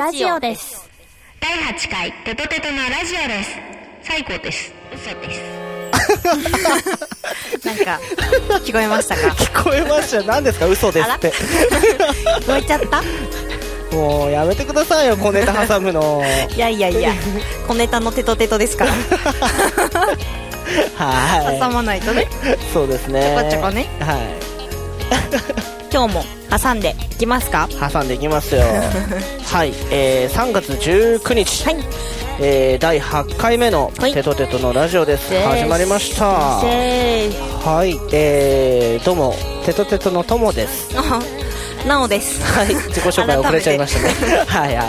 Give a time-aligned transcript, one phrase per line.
[0.00, 0.90] ラジオです。
[1.40, 3.50] 第8回テトテトのラジオです。
[4.02, 4.72] 最高です。
[4.92, 5.69] 嘘です。
[7.64, 8.00] なんか、
[8.64, 9.28] 聞こえましたか？
[9.34, 10.22] 聞こえましたよ。
[10.26, 10.66] 何ですか？
[10.66, 11.32] 嘘ですって。
[12.40, 13.02] 聞こえちゃった？
[13.96, 16.22] もうやめてくださいよ小ネタ挟むの。
[16.54, 17.12] いやいやいや、
[17.66, 18.92] 小ネタのテトテトですから。
[20.96, 21.58] はい。
[21.60, 22.28] 挟まないとね。
[22.72, 23.36] そうですね。
[23.36, 23.88] ちょこちょこね。
[24.00, 24.16] は
[25.92, 26.24] 今日も
[26.56, 27.68] 挟んでいきますか？
[27.68, 28.62] い挟んでいきますよ。
[29.52, 31.76] はい、えー、3月19日、はい。
[32.42, 34.14] えー、第8回目のはい。
[34.14, 35.46] テトテトのラジオです、です。
[35.46, 36.26] 始まりました。
[36.26, 38.00] はい。
[38.14, 39.34] えー、どうも
[39.66, 40.88] テトテトのともです。
[40.98, 41.20] あ、
[41.86, 42.42] なおです。
[42.42, 42.68] はい。
[42.74, 44.44] 自己紹介遅れちゃいましたね。
[44.46, 44.86] は いはい。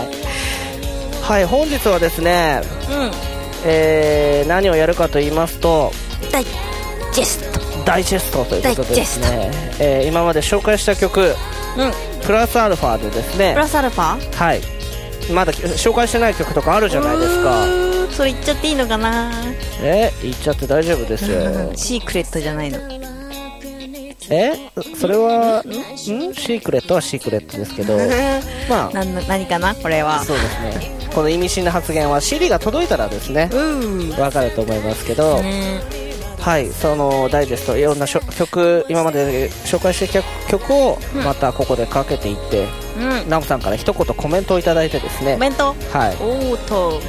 [1.22, 3.10] はい本日はですねうん。
[3.64, 5.92] えー、何をやるかと言いますと
[6.32, 6.44] ダイ
[7.12, 7.60] ジェスト。
[7.84, 11.36] ダイジェストということでですダね、えー今まで紹介した曲
[11.76, 11.92] うん。
[12.24, 13.52] プラスアルファでですね。
[13.52, 14.16] プラスアルファ？
[14.34, 14.81] はい
[15.30, 17.64] まだ紹介してない曲とかあるじゃないですか。
[18.10, 19.30] それ言っちゃっていいのかな。
[19.80, 21.30] え言っちゃって大丈夫です。
[21.30, 22.78] よ シークレットじゃないの。
[24.30, 24.52] え
[24.98, 25.72] それはん？
[25.94, 27.98] シークレットはシークレットですけど。
[28.68, 29.04] まあ。
[29.28, 29.74] 何かな？
[29.74, 30.24] これは。
[30.24, 30.90] そうですね。
[31.14, 33.50] この意味深な発言は CD が届いたらですね。
[33.52, 34.20] うーん。
[34.20, 35.80] わかると思いますけど、ね。
[36.40, 42.68] はいそのダイジェストいろんな曲今まで紹介してきた曲をまたここでかけていって、うん。
[43.28, 45.74] ナムさんから一言コメントをいただいてですねコメント？
[45.92, 47.00] はい、おーと。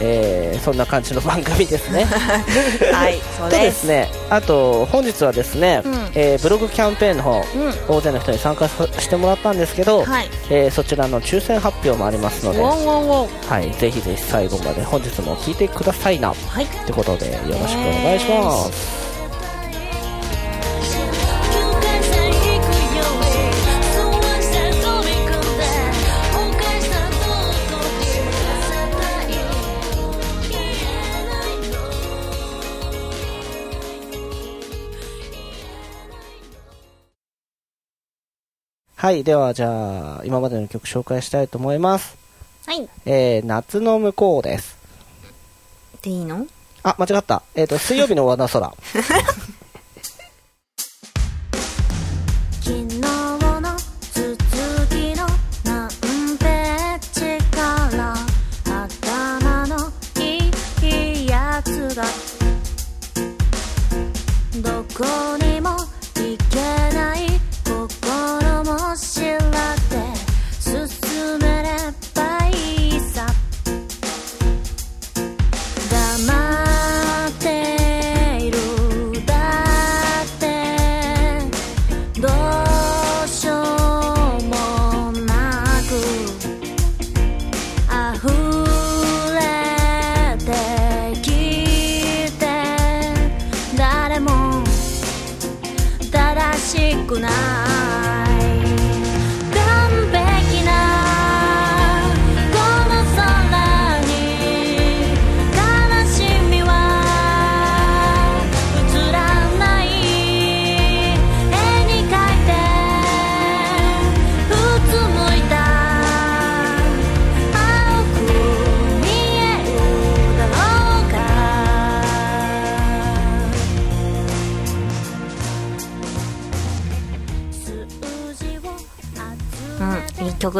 [0.00, 2.02] えー、そんな感じの番組ですね
[2.92, 3.62] はい、そうとで。
[3.62, 7.42] ですすねあと本日はですね、うんえーブログキャンペーンの方、うん。
[7.96, 10.28] 大勢の人に参加してもらったんですけど、はい。
[10.50, 12.60] えーそちらの抽選発表もありますので。
[12.60, 16.66] はい、ぜひぜひ最後まで本日も聞いてくださいなっはい。
[16.66, 19.03] てことでよろしくお願いします、
[39.04, 42.16] はい、ではじゃあ今までの曲紹介したいと思います。
[42.64, 42.88] はい。
[43.04, 44.78] えー、夏の向こうです。
[46.00, 46.46] でいいの？
[46.82, 47.42] あ、間違った。
[47.54, 48.72] えっ、と、水曜日の和田空。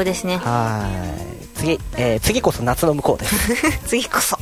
[0.05, 0.37] ですね。
[0.39, 1.49] はーい。
[1.55, 3.79] 次、えー、次こそ夏の向こうです。
[3.89, 4.39] 次こそ。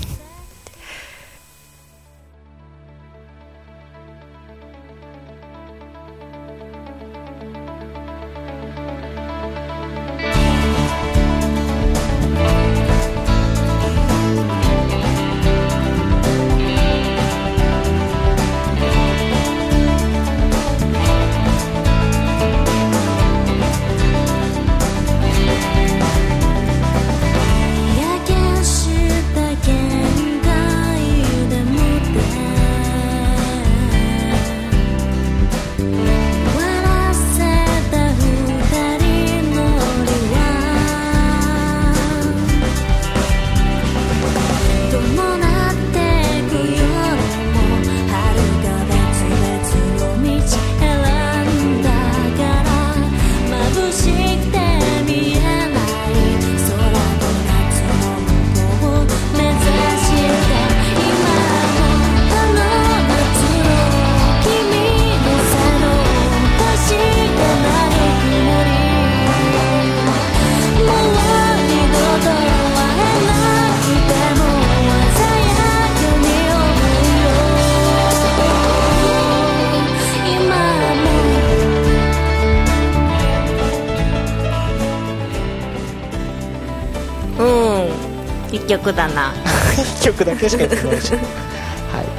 [88.73, 89.35] 曲だな。
[90.03, 91.13] 曲だけしか言ってないし。
[91.13, 91.21] はい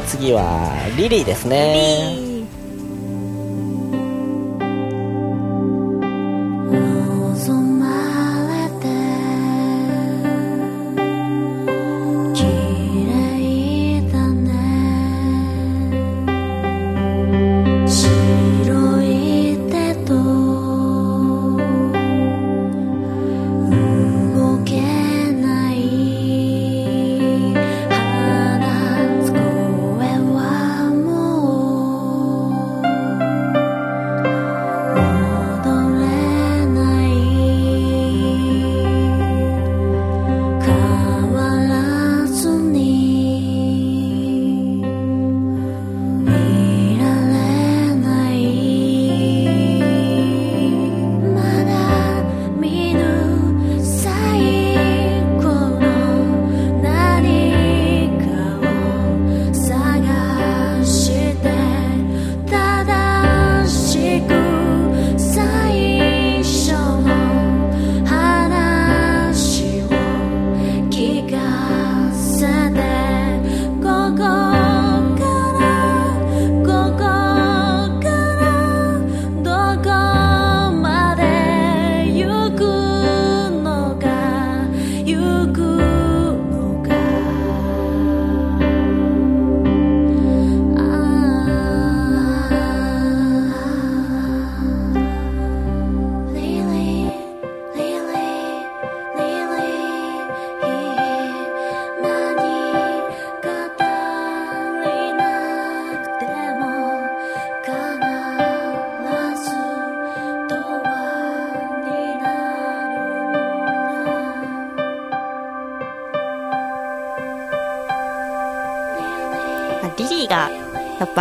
[0.08, 2.14] 次はリリーですね。
[2.14, 2.23] リリー。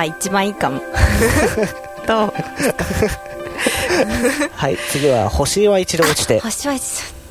[0.08, 0.80] が一番いいかも。
[2.06, 2.32] どう？
[4.54, 6.40] はい、次は星は一度落ちて。
[6.40, 7.22] 星は一度。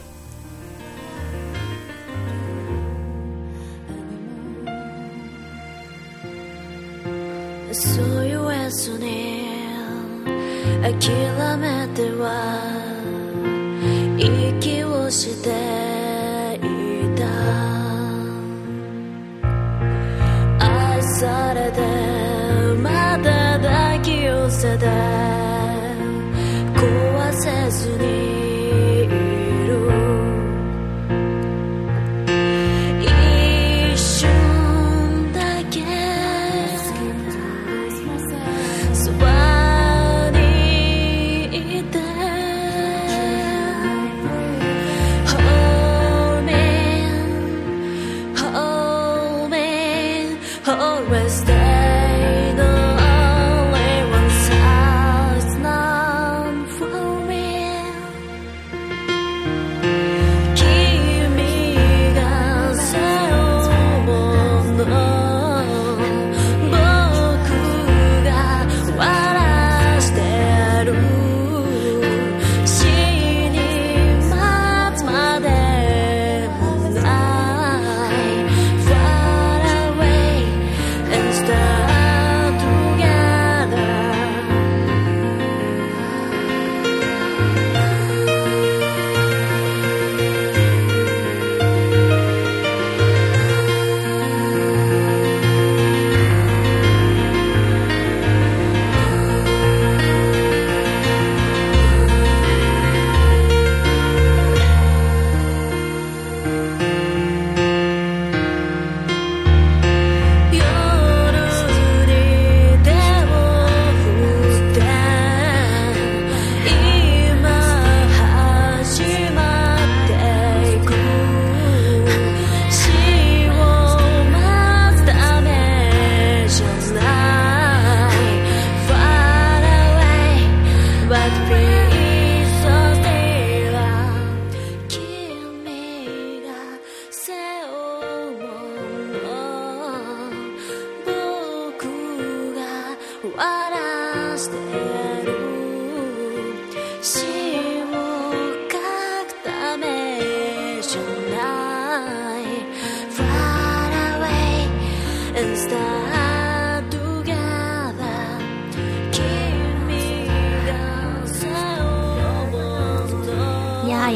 [7.73, 9.47] そういうやつに
[10.81, 12.80] 諦めては
[24.81, 25.10] the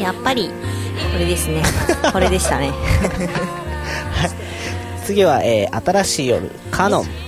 [0.06, 0.48] やっぱり
[1.12, 1.64] これですね。
[2.12, 2.70] これでしたね。
[4.14, 4.30] はい、
[5.04, 6.48] 次は、えー、新しい夜。
[6.70, 7.25] カノン。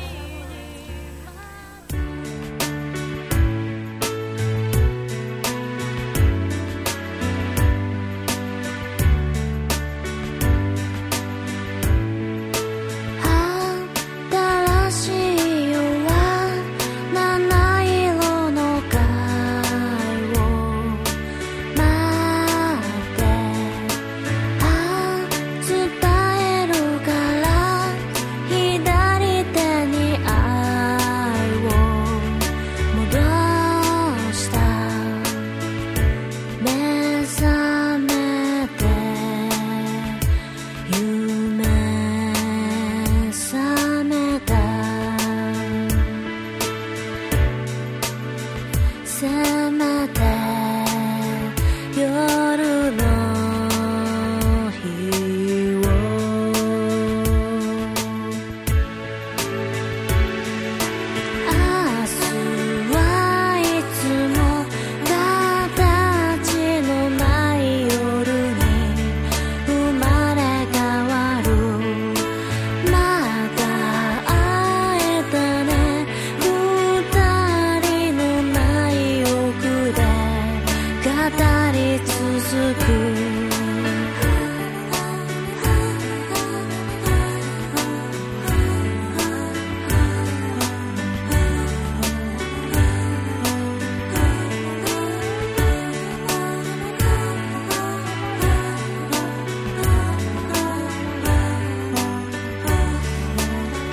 [81.73, 83.29] り続く。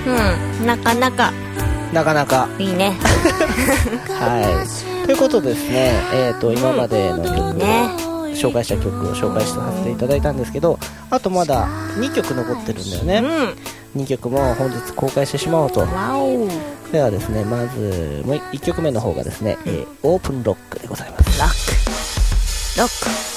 [0.06, 1.32] うんなかなか。
[1.92, 2.48] なかなか。
[2.58, 2.96] いいね。
[4.08, 4.75] はい
[5.06, 5.92] ということでですね。
[6.12, 8.06] えっ、と今までの曲ね。
[8.36, 13.54] 紹介した曲を紹介させていただいたんですけどあとまだ2曲残ってるんだよね、
[13.94, 14.02] うん。
[14.02, 15.86] 2曲も本日公開してしまおうと。
[16.92, 21.40] ではですねまずもう1曲目の方がですね、えーオープンロックでございます。
[21.40, 23.35] ロックロック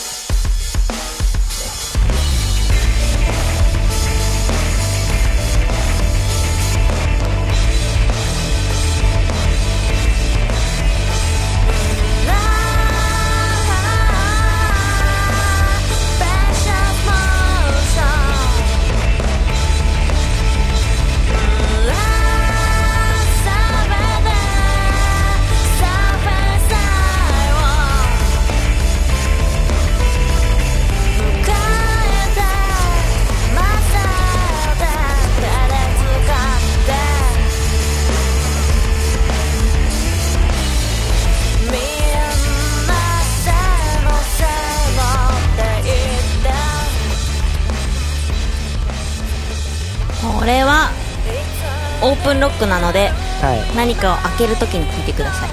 [52.60, 53.10] クなので
[53.42, 53.76] はい。
[53.76, 55.50] 何かを開けるときに聞いてください。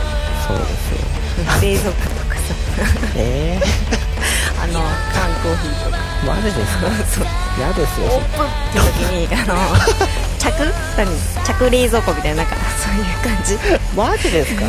[0.47, 0.99] そうですよ。
[1.63, 2.41] 冷蔵庫とかさ
[3.17, 3.59] え
[4.63, 5.97] あの缶コーヒーとか。
[6.25, 6.87] ー、マジですか？
[7.15, 7.27] そう。
[7.59, 8.07] 嫌ですよ。
[8.09, 9.55] オープンって時にあの
[10.39, 10.45] 着
[10.97, 11.07] 何？
[11.45, 13.59] 着冷蔵庫みたいななんかそういう感じ。
[13.95, 14.63] マジですか？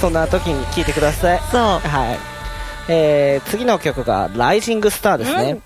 [0.00, 1.40] そんな時に聞いてください。
[1.52, 1.62] そう。
[1.62, 2.18] はい。
[2.88, 5.58] えー、次の曲が「ライジングスター」ですね、ライ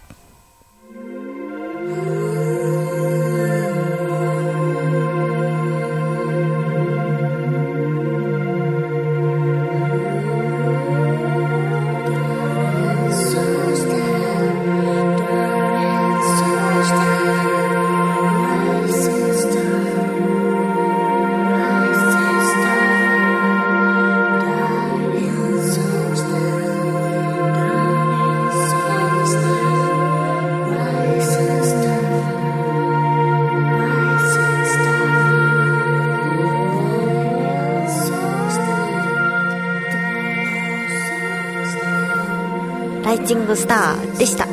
[43.54, 44.46] グスターでした。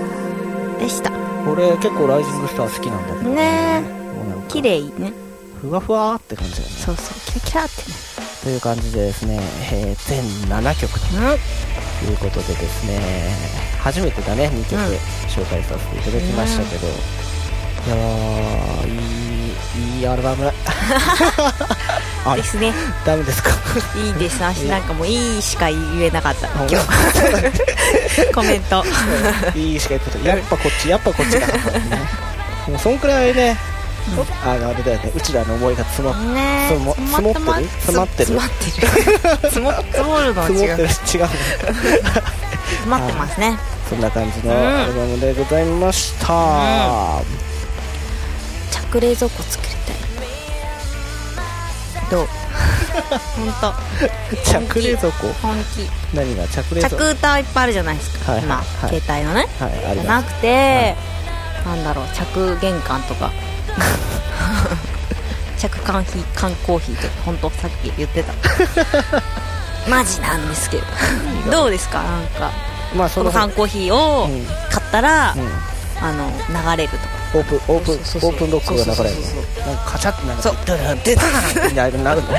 [0.80, 1.12] でした。
[1.50, 3.34] 俺結構ライジングスター好きなんだけど。
[3.34, 3.82] ね
[4.48, 5.12] 綺麗ね。
[5.60, 6.70] ふわふわって感じだよね。
[6.70, 7.40] そうそう。
[7.40, 7.98] キラキラってね。
[8.44, 9.40] という感じでですね、
[9.72, 11.06] えー全7曲と
[12.06, 13.00] いうことでですね
[13.80, 14.88] 初めてだね2曲うん。
[15.30, 16.90] 紹介させていただきましたけど、い
[17.90, 18.88] やー。
[18.88, 20.52] いいいいアルバムあ
[22.36, 22.74] ですね。
[23.06, 23.52] ダメですか。
[23.98, 24.42] いいです。
[24.42, 26.48] 私なんかもういいしか言えなかった。
[26.48, 26.76] 今日。
[28.34, 28.84] コメント。
[29.56, 30.28] いいしか言ってた。
[30.28, 31.54] やっぱこっちやっぱこっちだ、ね、
[32.68, 33.58] もうそんくらいね、
[34.46, 35.12] あのあれだよね。
[35.16, 38.28] うちらの思いが詰まっねつも詰ま詰まってる？
[38.28, 38.88] 詰まってる？
[39.44, 40.02] 詰まってる。
[40.02, 40.58] 積も積もるのは違う。
[40.58, 40.90] 積もってる。
[40.90, 41.30] し違うね。
[42.72, 43.58] 詰まってますね。
[43.92, 47.22] そんな感じのアルバムでございました、
[48.72, 50.01] 着冷蔵庫作りたい
[52.12, 52.28] どう？
[53.40, 53.74] 本
[54.70, 55.28] 着冷蔵庫？
[55.42, 55.90] 当本気。
[56.14, 56.46] 何が？
[56.48, 56.98] 着冷蔵庫？
[56.98, 58.66] 着歌いっぱいあるじゃないですか、はいはい今、はい。
[59.02, 59.48] 携帯のね。
[59.60, 60.96] はいじゃなくて、
[61.66, 63.32] なんだろう着玄関とか。
[65.58, 67.08] 着缶費缶コーヒーとか。
[67.26, 68.34] 本当さっき言ってた。
[69.90, 71.52] マジなんですけど。
[71.52, 72.02] どうですか？
[72.04, 72.52] なんか
[72.96, 75.50] まあその缶コーヒーをうん買ったら、うん。
[76.04, 79.66] あの流れるとかオープンオープンオープンロックが流れるの。
[79.66, 80.56] なんかカチャってなるそう。
[80.66, 81.24] 出た出た
[81.70, 82.28] みたいになるの。
[82.30, 82.34] う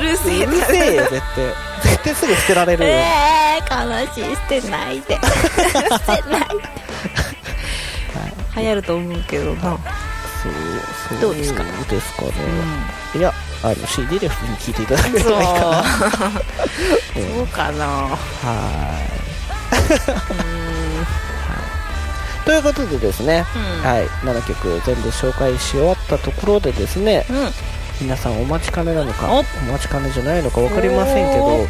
[0.00, 1.46] るせえうるせえよ絶対。
[1.82, 2.84] 絶対すぐ捨てられる。
[2.84, 4.34] よ、えー、悲しい。
[4.34, 5.14] 捨てないで。
[5.22, 6.40] 捨てない
[8.56, 9.78] で、流行ると思うけどな、そう
[11.08, 11.62] そうどうですか？
[11.62, 12.30] ですかね、
[13.14, 13.32] いや
[13.62, 15.84] あの CD で普通に聴いていただければいいかな。
[17.36, 17.46] そう。
[17.54, 17.86] かな。
[17.86, 18.16] は
[19.08, 20.71] い
[22.44, 23.88] ということでですね、うん。
[23.88, 27.36] はい、7曲全部紹介し終わったところでですねうん。
[28.00, 29.38] 皆さんお待ちかねなのかお。
[29.38, 31.66] お待ちかねじゃないのか分かりませんけおど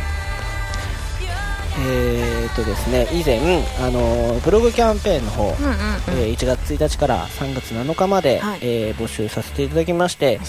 [1.85, 5.75] えー、とですね以前あのブログキャンペーンの方、うんうんうん。
[6.21, 8.59] えー1月1日から3月7日まで、はい。
[8.63, 10.41] えー募集させていただきまして、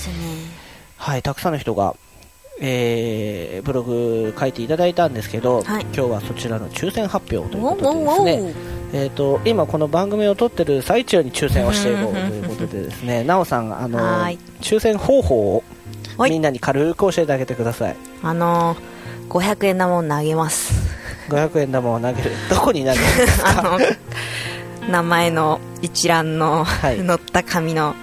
[0.98, 1.96] はい、たくさんの人が、
[2.62, 5.84] えーブログ書いていただいたんですけど、はい。
[5.84, 8.54] 今日はそちらの抽選発表というおことでですおね、
[8.94, 13.24] えー、と今この番組を撮ってる最中に抽選をしていこうということでですね。
[13.24, 14.00] なおさんがあの
[14.62, 15.64] 抽選方法を
[16.18, 16.30] はい。
[16.32, 17.96] みんなに軽く教えてあげてください。
[18.22, 20.74] あのー、500円玉を投げます。
[21.30, 22.32] 500円玉を投げる。
[22.52, 23.00] どこに投げる
[23.44, 23.64] あか？
[23.64, 23.80] の
[24.92, 26.98] 名前の一覧の、はい。
[26.98, 27.96] 載った紙の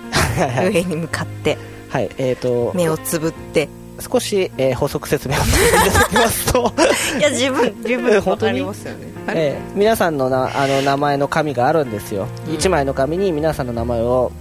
[0.73, 1.57] 上に向かって
[1.89, 3.69] はいえー、と目をつぶって
[4.01, 6.73] 少し、えー補足説明をさせていただきますと。
[7.19, 9.07] いや十分十え分わ本当にかりますよね。
[9.29, 12.55] えー皆さんのなあの名前の紙があるんですよ、うん。
[12.55, 14.33] 1枚の紙に皆さんの名前を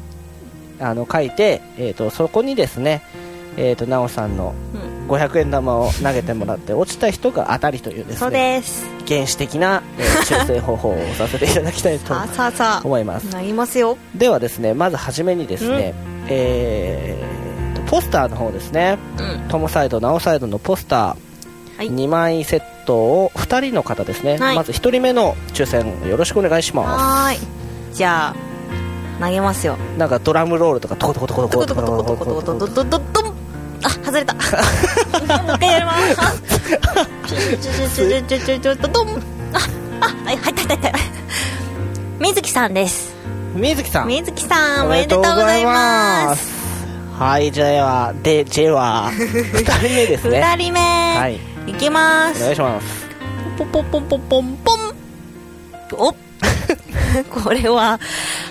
[0.79, 3.01] あの書いて、えー、とそこにですね、
[3.57, 4.99] えー、となおさんのうん。
[5.09, 8.85] 500円玉を投げてもらって落ちた人が当たりというですそうねです。
[9.07, 12.13] 原始的な、えー抽選方法をさせていただきたいと
[12.83, 13.23] 思います。
[13.33, 13.97] なりますよ。
[14.13, 15.95] ではですねまずはじめにですね、
[16.27, 17.48] えーと
[17.89, 18.97] ポスターの方ですね。
[19.17, 19.47] うん。
[19.49, 21.77] トモサイドナオサイドのポスター。
[21.77, 21.89] はい。
[21.89, 24.55] 2枚セットを2人の方ですね、はい。
[24.55, 27.39] まず1人目の抽選よろしくお願いしまはーい。
[27.93, 28.35] じゃ
[29.19, 29.77] あ投げますよ。
[29.95, 33.39] すなんかドラムロールとかトコトコトコトコトコトコトコトコトコトコトコトコ
[33.83, 36.15] あ外れたもう一回やります
[37.27, 39.59] ちょちょちょちょちょドンあ
[40.01, 40.99] あはい入った入った入った
[42.19, 43.15] 水木さんです
[43.55, 46.58] 水木さん水木さんおめでとうございます
[47.19, 50.39] はいじゃあで J は2人目ですね。
[50.39, 50.79] 二人目。
[50.79, 51.69] はい。
[51.69, 53.07] いきまおす願いします。
[53.57, 54.57] ポンポンポンポンポン。
[54.63, 56.15] ポンお。
[57.43, 57.99] これは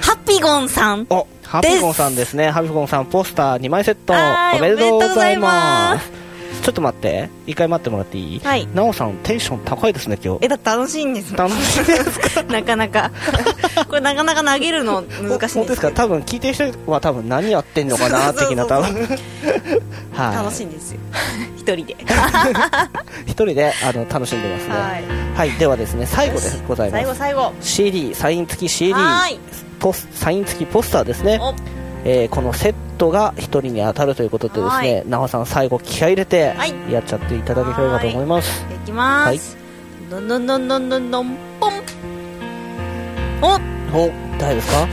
[0.02, 1.06] ハピゴンさん。
[1.08, 2.50] おハピゴンさんですね。
[2.50, 4.12] ハピゴンさんポスター2枚セット。
[4.12, 6.27] はいおめでとうございます
[6.68, 7.30] ちょっと待って。
[7.46, 8.40] 一回待ってもらっていい？
[8.40, 8.68] はい。
[8.74, 10.44] なおさんテンション高いですね今日。
[10.44, 11.34] えだって楽しいんです。
[11.34, 12.42] 楽しいですか？
[12.52, 13.10] なかなか。
[13.88, 15.90] これなかなか投げるの難しいんですか？
[15.92, 19.08] 多分聞いてる人は多分何やってんのかな的な多分
[20.12, 20.36] はい。
[20.36, 21.00] 楽しいんですよ。
[21.56, 21.96] 一人で。
[23.26, 24.74] 一人であの楽しんでますね。
[24.74, 25.48] はい。
[25.48, 27.52] はい、ではですね最後でございま最後す最後。
[27.62, 28.92] CD サイン付き CD
[29.92, 31.38] スサイン付きポスターですね。
[31.40, 31.54] お。
[32.04, 32.78] えーこのセット
[33.10, 36.74] が1人に当たるということでですはねなおさん最後気合い入れてはい。
[36.92, 38.64] やっちゃっていただければと思います。
[38.74, 38.86] い。
[38.86, 39.40] きます、はい。
[40.10, 41.72] どんどんどんどんどんどんポン。
[43.40, 43.54] お
[44.06, 44.88] お誰ですか？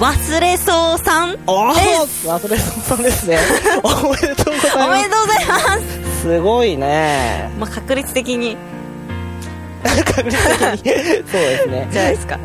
[0.00, 2.28] 忘れそうさんです。
[2.28, 3.38] 忘れそうさんですね。
[3.82, 6.16] おめでとうございまおめでとうございます。
[6.16, 7.50] すすごいね。
[7.58, 8.56] まあ確率的に。
[9.84, 10.38] 確実
[10.80, 10.92] 的に。
[11.30, 11.88] そうですね。
[11.90, 12.38] じゃないですか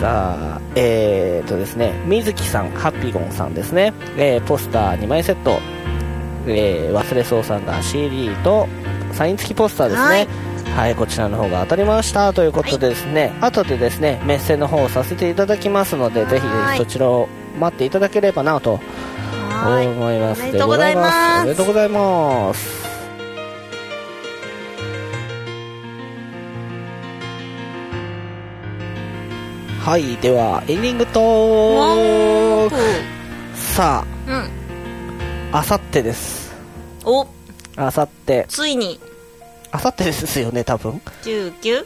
[0.00, 5.58] さあえー、とですね水木さんハッピゴンさんですね、えーポスター2枚セット、
[6.46, 8.68] えー忘れそうさんが CD と
[9.12, 10.26] サイン付きポスターですね。
[10.74, 12.32] はい、こちらの方が当たりました。
[12.32, 17.28] ということでですね、後でですねメッセの方をさせていただきますのでぜひはいそちらを
[17.60, 18.80] 待っていただければなと
[19.50, 19.86] はーい。
[19.86, 20.42] 思います。
[20.42, 21.42] おめでとうございます。
[21.42, 22.83] おめでとうございます
[29.84, 32.76] はいではエンディングトーク。
[33.54, 34.34] さうん。
[35.52, 36.54] ああさってです。
[37.04, 37.26] お。
[37.76, 38.46] あさって。
[38.48, 38.98] ついに。
[39.72, 41.02] あさってですよね多分。
[41.24, 41.84] 19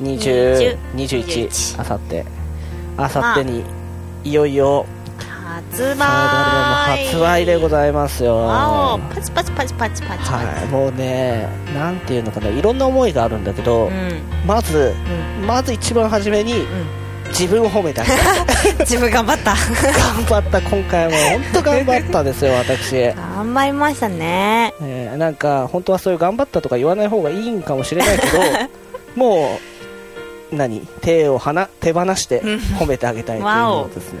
[0.00, 2.24] 20 20 21 21あさって。
[2.96, 3.64] あさってに
[4.22, 4.86] いよいよ
[5.18, 7.08] 発売。
[7.08, 9.00] 発売でございますよ。
[9.12, 12.48] パチパチパチパチパチ、はいもうねなんていうのかな。
[12.48, 14.22] いろんな思いがあるんだけど、うん。
[14.46, 14.94] まず
[15.40, 15.46] うん。
[15.48, 18.74] まず一番初めにうん自分を褒めてあげたい。
[18.80, 19.54] 自分頑張った。
[19.54, 20.60] 頑張った。
[20.60, 24.74] 今回も本当頑張ったですよ私、え頑張りましたね。
[24.80, 28.38] ーなんか本当はそういう頑張ったとか言わない方がいいんかもしれないけど
[29.16, 29.58] も
[30.52, 30.86] う何？
[31.00, 32.42] 手をはな手放して
[32.78, 34.20] 褒めてあげたいというのですね。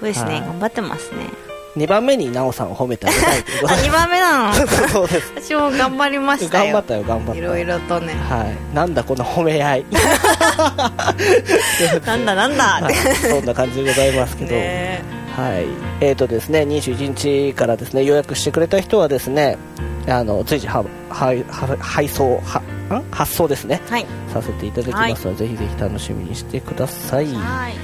[0.00, 0.32] そうですね。
[0.32, 4.54] はい頑張ってますね2番目に奈緒さんを褒めてあげたいというこあ2番目なの？
[4.88, 5.32] そうです。
[5.36, 6.64] 私も頑張りましたよ。
[6.64, 8.14] 頑張ったよ頑張ったいろいろとね。
[8.28, 8.74] はい。
[8.74, 9.84] なんだこの褒め合い。
[12.06, 12.64] なんだなんだ。
[12.82, 12.94] はい。
[12.94, 15.02] そんな感じでございますけど、ね。
[15.36, 15.66] はい。
[16.00, 19.56] えーとですね、21日からですね予約してくれた人はですね
[20.08, 20.78] あの随時は
[21.10, 23.02] はは配送はん？
[23.10, 23.80] 発送ですね。
[23.88, 24.06] はい。
[24.32, 27.26] させていただきますので、ぜひぜひ楽しみにしてください。
[27.26, 27.74] はい。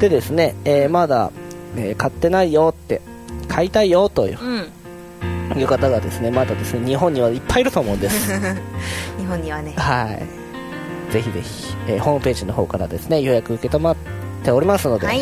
[0.00, 1.30] でですね、えーまだ、
[1.76, 3.00] えー買ってないよって
[3.46, 5.60] 買いたいよといううん。
[5.60, 8.32] いう方がですねまだですね日本にはいっぱいいると思うんです。
[9.18, 9.74] 日本にはね。
[9.76, 11.12] はい。
[11.12, 13.96] ぜひぜひ、えーホームページの方からですね予約受けたまっ
[14.42, 15.18] ておりますので、はい。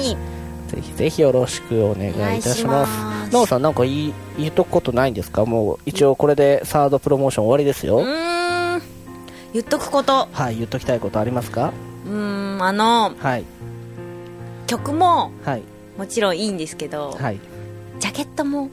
[0.69, 3.33] ぜひぜひよろしくお願いいたします。
[3.33, 5.45] なおさんなんか言い言っとくことないんですか？
[5.45, 8.83] もう一応これでサードプロモーション終わりですよ、うーん。
[9.53, 10.29] 言っとくこと。
[10.33, 11.73] はい言っときたいことありますか？
[12.07, 13.45] うーんあのはい。
[14.67, 15.63] 曲もはい。
[15.99, 17.39] もちろんいいんですけど、はい
[18.03, 18.69] ジャケットも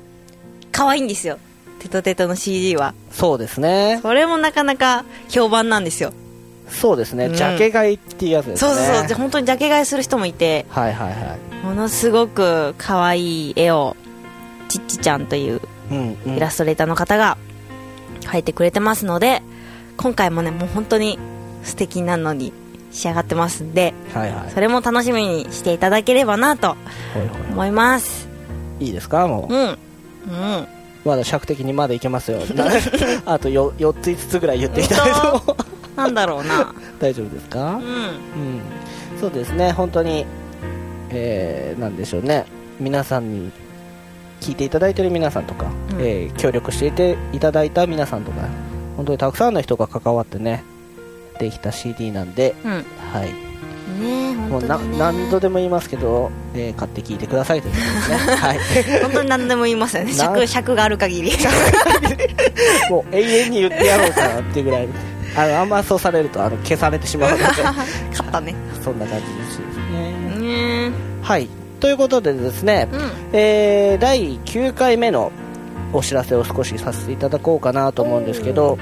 [0.71, 1.37] 可愛いんですよ。
[1.77, 2.95] テトテトの CD は。
[3.11, 3.99] そうですね。
[4.01, 6.13] それもなかなか評判なんですよ。
[6.67, 7.35] そうですね、うん。
[7.35, 8.71] ジャケ買いっていうやつですね。
[8.71, 9.07] そうそうそう。
[9.07, 10.65] で本当にジャケ買いする人もいて。
[10.69, 11.63] はいはいはい。
[11.63, 13.95] ものすごく可愛い絵を
[14.67, 15.61] ちっちちゃんという
[16.25, 17.37] イラストレーターの方が
[18.21, 19.43] 描いてくれてますので
[19.97, 21.19] 今回もねもう本当に
[21.63, 22.53] 素敵なのに
[22.91, 24.51] 仕上がってますんではいはい。
[24.51, 26.77] それも楽しみにしていただければなと
[27.51, 28.28] 思います
[28.79, 29.27] いいいですか？
[29.27, 29.61] もう、うん。
[29.67, 29.77] うん。
[31.05, 32.39] まだ尺的にまだいけますよ。
[33.25, 35.55] あと 4, 4つ5つぐらい言っていただいても。
[35.95, 36.73] なんだろうな。
[36.99, 37.75] 大丈夫ですか？
[37.75, 37.81] うん。
[37.81, 38.61] うん、
[39.19, 40.25] そうですね、本当に、
[41.11, 42.45] えー、なんでしょうね、
[42.79, 43.51] 皆さんに、
[44.41, 46.01] 聞いていただいている皆さんとか、うん。
[46.01, 48.41] えー協力していていただいた皆さんとか、
[48.97, 50.63] 本当にたくさんの人が関わってね、
[51.39, 52.71] できた CD なんで、うん。
[52.71, 52.79] は
[53.25, 53.29] い、
[53.99, 54.97] ねもうな本当にね。
[54.97, 58.35] 何度でも言いますけど、えー買って聞いてくださいということですね。
[58.35, 58.59] はい。
[59.03, 60.11] 本当に何でも言いますよね。
[60.11, 61.31] な尺尺がある限り。
[62.89, 64.87] もう永遠に言ってやろうかなっていうぐらい、
[65.35, 67.43] あのあんまそうされるとあの消されてしまうので、
[68.11, 68.55] 勝ったね。
[68.83, 69.59] そんな感じです
[70.39, 70.87] ね。
[70.87, 71.47] ねはい。
[71.79, 73.11] ということでですね、うん。
[73.33, 75.31] えー第9回目の
[75.93, 78.77] お知らせを少しさせていただこうかなと思うんですけど、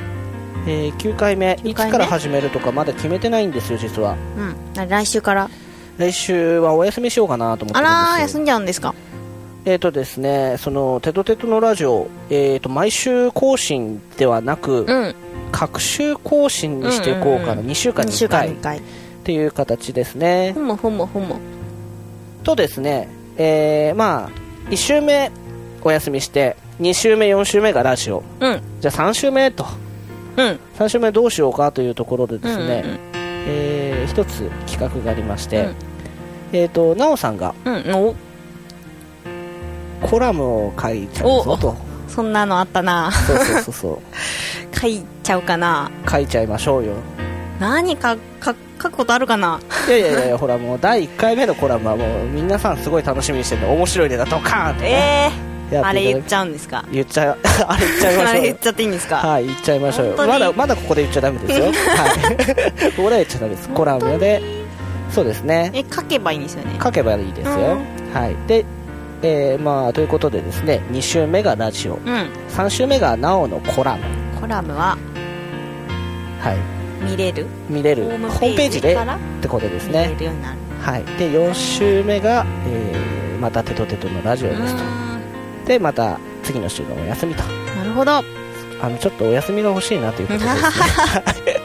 [0.67, 1.53] えー9回目。
[1.63, 4.15] 9いつから始めるとかまだ決めてないんですよ実は。
[4.37, 4.55] うん。
[4.75, 5.49] な来週から？
[5.97, 8.39] 来週はお休みしようかなと思ってあらーるんですよ。
[8.39, 8.93] 休んじゃうんですか？
[9.65, 15.15] えっ、とですねそのテトテトのラジオ、えー、と毎週更新ではなく、うん。
[15.51, 17.71] 各週更新にしていこうかな、うんうんうん。
[17.71, 18.81] 2週間に2週1回に1回。
[19.23, 20.51] ていう形ですね。
[20.53, 21.35] ふむふむふむ。
[22.43, 24.29] とですね、えーまあ
[24.69, 25.31] 1週目
[25.81, 28.23] お休みして2週目4週目がラジオ。
[28.41, 28.61] うん。
[28.81, 29.65] じゃあ3週目と
[30.37, 30.59] うん。
[30.77, 32.99] 3週目どうしようかというところでですね、うんうん
[33.49, 35.75] えー一つ企画がありまして、うん。
[36.53, 38.15] えっ、となおさんがうん。
[40.01, 41.75] コラムを書いちゃうぞと。
[42.07, 43.11] そんなのあったな。
[43.11, 43.99] そうそうそうそう。
[44.79, 45.91] 書いちゃうかな。
[46.09, 46.93] 書いちゃいましょうよ。
[47.59, 49.59] 何かか書くことあるかな？
[49.87, 53.73] いやいやいやほらもう第1回目のコラムはもう皆さんすごい楽しみにしてるの。
[53.73, 56.85] 面白いネタドカーンってね、えー、あれ言っちゃゃうんですか？
[56.91, 57.37] 言っちゃう。
[57.67, 58.29] あれ言っちゃいましょうよ。
[58.29, 59.15] あれ言っちゃっていいんですか？
[59.17, 61.65] はい言っちゃいましょうまだまだここで言っちゃダメですよ。
[61.71, 61.73] はい。
[61.73, 63.69] ここでは言っちゃダメです。
[63.69, 64.41] コラムで。
[65.11, 65.71] そうですね。
[65.73, 66.71] え書けばいいんですよね。
[66.83, 67.77] 書けばいいですよ、
[68.13, 68.35] はい。
[68.47, 68.65] で
[69.23, 71.95] えーまあということでですね2週目がラジオ。
[71.95, 72.29] うん。
[72.55, 74.03] 3週目がなおのコラム。
[74.39, 74.97] コラムは？
[76.41, 76.57] はい。
[77.09, 77.45] 見れる？
[77.69, 78.03] 見れる。
[78.05, 79.15] ホームページでから？
[79.15, 80.11] ってことですね。
[80.81, 81.03] はい。
[81.17, 84.81] で4週目が、えーまたテトテトのラジオうですと
[85.67, 87.43] でまた次の週がお休みと。
[87.43, 88.23] なるほど。
[88.79, 90.51] あのちょっとお休みが欲しいなということです
[91.45, 91.59] ね。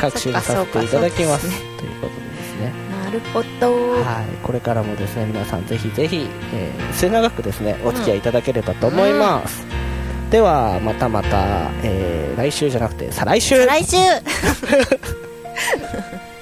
[0.00, 1.48] 各週にさせていただきます。
[1.48, 2.72] そっかそっかそうですということですね
[3.04, 3.72] なるほど。
[4.02, 9.64] はい、これからもですね皆さんぜひぜひ、えー末永くですねお付き合いいただければと思います、
[10.30, 13.66] ではまたまた、えー来週じゃなくて再来週。
[13.66, 13.96] 来週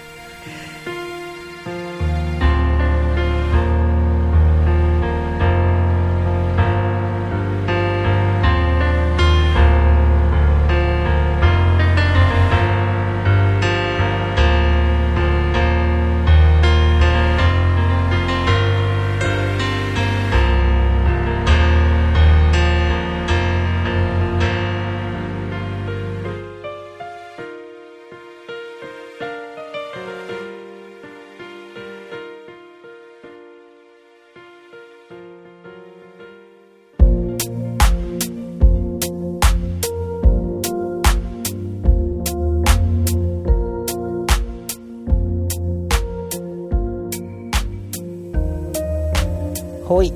[50.00, 50.12] し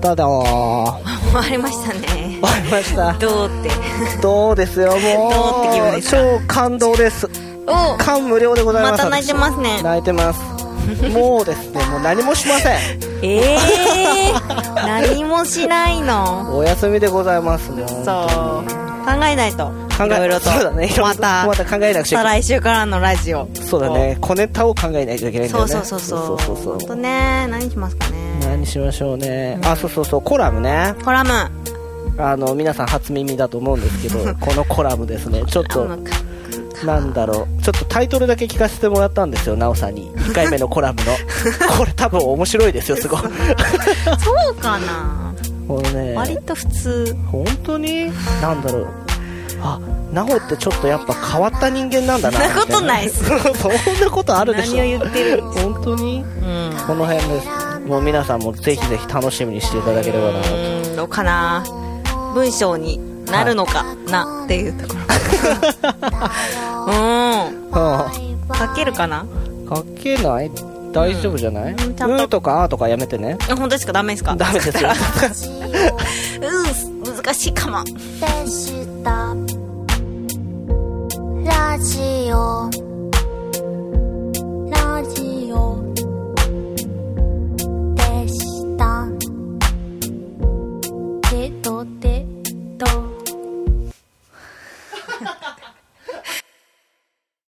[0.00, 0.28] ただ。
[0.28, 0.48] 終
[1.30, 2.38] 終わりましたね。
[2.40, 3.12] わりました。
[3.14, 3.70] どうって。
[4.22, 5.00] どうですよもう。
[5.00, 6.16] どうって気分ですか？
[6.18, 7.28] 超感動です。
[7.66, 7.96] お！
[7.98, 8.92] 感無量でございます。
[8.92, 9.82] また泣いてますね。
[9.82, 10.40] 泣いてます。
[11.12, 12.72] もうですねもう何もしません。
[13.22, 16.56] ええー、何もしないの。
[16.56, 18.64] お休みでございますねそう。
[19.04, 19.70] 考えないと
[20.06, 20.50] いろいろと。
[20.50, 20.90] そうだね。
[20.98, 23.48] またまた考えなくちゃ来週からのラジオ。
[23.54, 24.16] そうだね。
[24.20, 25.72] 小ネタを考えないといけないんだよね。
[25.72, 26.56] そうそうそうそう。
[26.56, 28.40] そうそうね何しますかね。
[28.42, 29.58] 何しましょうね。
[29.64, 30.22] あそうそうそう。
[30.22, 30.94] コラムね。
[31.04, 31.30] コラム。
[32.20, 35.42] あの皆さん初耳だと思うんですけど このコラムですね。
[35.46, 35.88] ちょっと
[36.84, 37.62] なんだろう。
[37.62, 40.10] ちょっとタイトルだけ聞かせてもらったんですよなおさんに。
[40.12, 41.12] 1回目のコラムの。
[41.78, 43.20] これ多分面白いですよすごい。
[43.20, 45.34] そうかな。
[45.66, 46.14] このね。
[46.14, 47.16] 割と普通。
[47.30, 48.12] 本当に？
[48.40, 48.86] なんだろう
[49.60, 49.78] あ
[50.12, 52.38] なおってちょっとやっぱ変わった人間なんだな。
[52.40, 53.24] そんなことないっす。
[53.26, 53.36] そん
[54.00, 54.76] なことあるでしょ。
[54.78, 56.22] 何を言ってる本当に？
[56.22, 56.72] うん。
[56.86, 57.48] この辺です。
[57.86, 60.54] もう皆さんもぜひぜひ楽しみにしていただければなと。
[60.54, 60.58] う
[60.92, 61.64] んどうかな。
[62.34, 65.00] 文章になるのかなっていうところ。
[66.86, 67.70] うん。
[67.70, 68.10] は
[68.58, 69.24] 書けるかな？
[69.70, 70.50] あ書けない？
[70.92, 71.94] 大丈夫じゃない、うん。
[71.94, 72.14] ちゃんと。
[72.14, 73.36] うーとかあーとかやめてね。
[73.50, 73.92] あ本当ですか？
[73.92, 74.34] ダメですか？
[74.36, 74.88] ダメですよ。
[76.40, 76.97] うん
[77.28, 77.84] 難しいかも。
[77.84, 77.92] で
[78.46, 79.34] した。
[81.44, 82.87] ラジオ。